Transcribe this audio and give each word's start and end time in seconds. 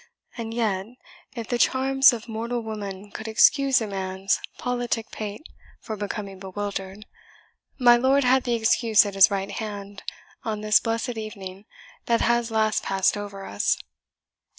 And 0.35 0.51
yet 0.51 0.87
if 1.35 1.47
the 1.47 1.59
charms 1.59 2.11
of 2.11 2.27
mortal 2.27 2.61
woman 2.61 3.11
could 3.11 3.27
excuse 3.27 3.79
a 3.79 3.85
man's 3.85 4.39
politic 4.57 5.11
pate 5.11 5.45
for 5.79 5.95
becoming 5.95 6.39
bewildered, 6.39 7.05
my 7.77 7.97
lord 7.97 8.23
had 8.23 8.43
the 8.43 8.55
excuse 8.55 9.05
at 9.05 9.13
his 9.13 9.29
right 9.29 9.51
hand 9.51 10.01
on 10.43 10.61
this 10.61 10.79
blessed 10.79 11.19
evening 11.19 11.65
that 12.07 12.21
has 12.21 12.49
last 12.49 12.81
passed 12.81 13.15
over 13.15 13.45
us. 13.45 13.77